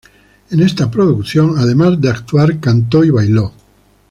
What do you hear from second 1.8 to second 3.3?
de actuar, cantó y